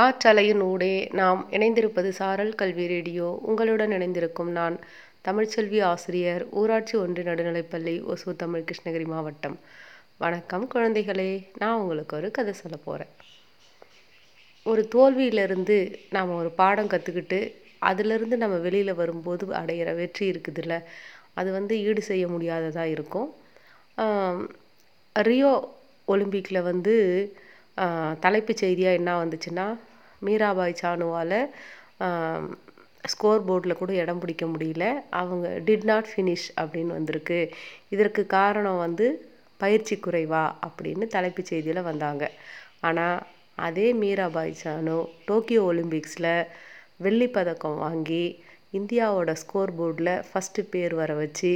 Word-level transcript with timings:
காற்றலையின் 0.00 0.62
ஊடே 0.68 0.92
நாம் 1.18 1.40
இணைந்திருப்பது 1.56 2.10
சாரல் 2.18 2.52
கல்வி 2.60 2.84
ரேடியோ. 2.92 3.26
உங்களுடன் 3.48 3.92
இணைந்திருக்கும் 3.96 4.52
நான் 4.58 4.76
தமிழ்ச்செல்வி 5.26 5.78
ஆசிரியர் 5.88 6.42
ஊராட்சி 6.60 6.94
ஒன்று 7.00 7.22
நடுநிலைப்பள்ளி 7.28 7.94
ஒசூர் 8.12 8.38
தமிழ் 8.42 8.64
கிருஷ்ணகிரி 8.68 9.06
மாவட்டம். 9.12 9.56
வணக்கம் 10.22 10.64
குழந்தைகளே 10.74 11.28
நான் 11.62 11.80
உங்களுக்கு 11.82 12.16
ஒரு 12.20 12.30
கதை 12.38 12.54
சொல்ல 12.60 12.78
போகிறேன் 12.86 13.12
ஒரு 14.66 14.84
தோல்வியிலிருந்து 14.94 15.76
நாம் 16.16 16.32
ஒரு 16.40 16.52
பாடம் 16.60 16.90
கற்றுக்கிட்டு 16.94 17.40
அதிலிருந்து 17.90 18.38
நம்ம 18.44 18.58
வெளியில் 18.68 18.98
வரும்போது 19.02 19.52
அடையிற 19.62 19.92
வெற்றி 20.00 20.24
இருக்குதுல்ல 20.32 20.78
அது 21.40 21.50
வந்து 21.58 21.76
ஈடு 21.88 22.04
செய்ய 22.10 22.24
முடியாததாக 22.36 22.94
இருக்கும். 22.96 23.28
ரியோ 25.16 25.52
ஒலிம்பிக்கில் 26.08 26.66
வந்து 26.72 26.96
தலைப்புச் 28.24 28.64
செய்தியாக 28.64 28.98
என்ன 28.98 29.10
வந்துச்சுன்னா 29.22 29.68
மீராபாய் 30.22 30.80
சானுவால் 30.82 31.38
ஸ்கோர் 33.04 33.44
போர்டில் 33.48 33.80
கூட 33.80 33.92
இடம் 34.02 34.20
பிடிக்க 34.22 34.44
முடியல. 34.46 34.84
அவங்க 35.20 35.46
டிட் 35.66 35.86
நாட் 35.90 36.08
ஃபினிஷ் 36.10 36.48
அப்படின்னு 36.60 36.96
வந்திருக்கு. 36.98 37.38
இதற்கு 37.94 38.22
காரணம் 38.36 38.82
வந்து 38.86 39.06
பயிற்சி 39.60 39.94
குறைவா 39.96 40.44
அப்படின்னு 40.66 41.06
தலைப்புச் 41.14 41.50
செய்தியில் 41.50 41.88
வந்தாங்க. 41.90 42.24
ஆனால் 42.88 43.18
அதே 43.58 43.86
மீராபாய் 44.02 44.52
சானு 44.62 44.96
டோக்கியோ 45.28 45.62
ஒலிம்பிக்ஸில் 45.70 46.30
வெள்ளிப் 47.04 47.34
பதக்கம் 47.36 47.78
வாங்கி 47.84 48.24
இந்தியாவோட 48.78 49.30
ஸ்கோர் 49.42 49.72
போர்டில் 49.78 50.14
ஃபஸ்ட்டு 50.28 50.62
பேர் 50.72 50.94
வர 50.94 51.12
வச்சு 51.22 51.52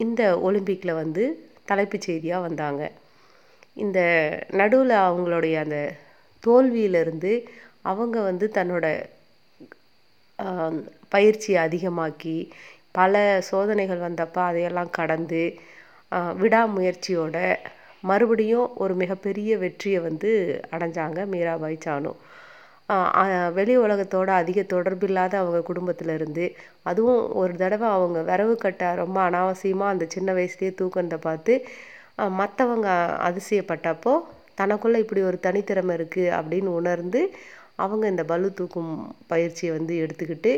இந்த 0.00 0.22
ஒலிம்பிக்கில் 0.46 0.98
வந்து 1.02 1.24
தலைப்புச் 1.64 2.06
செய்தியாக 2.08 2.46
வந்தாங்க. 2.46 2.82
இந்த 3.76 4.00
நடுவில் 4.52 4.94
அவங்களுடைய 5.06 5.54
அந்த 5.64 5.78
தோல்வியிலிருந்து 6.46 7.32
அவங்க 7.82 8.20
வந்து 8.20 8.50
தன்னோட 8.54 8.86
பயிற்சியை 11.08 11.58
அதிகமாக்கி 11.66 12.36
பல 12.92 13.14
சோதனைகள் 13.50 14.04
வந்தப்போ 14.06 14.40
அதையெல்லாம் 14.48 14.90
கடந்து 14.90 15.42
விடாமுயற்சியோட 16.42 17.36
மறுபடியும் 18.02 18.76
ஒரு 18.76 18.94
மிகப்பெரிய 18.94 19.58
வெற்றியை 19.58 20.00
வந்து 20.00 20.30
அடைஞ்சாங்க 20.70 21.20
மீராபாய் 21.32 21.84
சானு. 21.84 22.10
வெளி 23.54 23.74
உலகத்தோட 23.78 24.30
அதிக 24.40 24.60
தொடர்பில்லாத 24.72 25.34
அவங்க 25.34 25.60
குடும்பத்திலேருந்து 25.68 26.46
அதுவும் 26.82 27.32
ஒரு 27.32 27.52
தடவை 27.56 27.88
அவங்க 27.88 28.22
விரவு 28.22 28.56
கட்ட 28.56 28.94
ரொம்ப 28.94 29.18
அனாவசியமாக 29.30 29.92
அந்த 29.94 30.06
சின்ன 30.08 30.32
வயசுலேயே 30.32 30.72
தூக்கத்தை 30.74 31.18
பார்த்து 31.18 31.54
மற்றவங்க 32.38 32.88
அதிசயப்பட்டப்போ 33.28 34.14
தனக்குள்ளே 34.54 34.98
இப்படி 35.04 35.22
ஒரு 35.22 35.38
தனித்திறமை 35.46 35.94
இருக்குது 35.98 36.34
அப்படின்னு 36.38 36.70
உணர்ந்து 36.80 37.20
அவங்க 37.84 38.04
இந்த 38.08 38.24
பளு 38.24 38.48
தூக்கும் 38.54 38.92
பயிற்சியை 39.26 39.70
வந்து 39.76 39.94
எடுத்துக்கிட்டு 40.04 40.52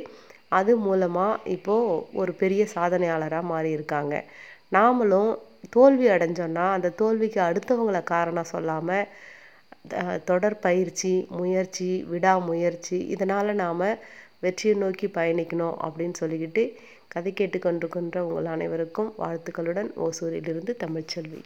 அது 0.48 0.72
மூலமாக 0.76 1.40
இப்போது 1.54 2.02
ஒரு 2.12 2.32
பெரிய 2.32 2.62
சாதனையாளராக 2.74 3.50
மாறியிருக்காங்க. 3.52 4.14
நாமளும் 4.72 5.30
தோல்வி 5.70 6.06
அடைஞ்சோன்னா 6.08 6.64
அந்த 6.72 6.88
தோல்விக்கு 7.00 7.40
அடுத்தவங்கள 7.40 8.00
காரணம் 8.12 8.50
சொல்லாமல் 8.52 9.08
தொடர் 10.24 10.58
பயிற்சி 10.58 11.12
முயற்சி 11.38 11.88
விடாமுயற்சி 12.12 12.98
இதனால் 13.14 13.54
நாம் 13.54 13.84
வெற்றியை 14.44 14.74
நோக்கி 14.76 15.06
பயணிக்கணும் 15.18 15.76
அப்படின்னு 15.86 16.16
சொல்லிக்கிட்டு 16.20 16.62
கதை 17.12 17.32
கேட்டுக்கொண்டிருக்கின்ற 17.32 18.18
உங்கள் 18.28 18.52
அனைவருக்கும் 18.54 19.12
வாழ்த்துக்களுடன் 19.18 19.90
ஓசூரிலிருந்து 20.06 20.74
தமிழ்ச்செல்வி. 20.84 21.40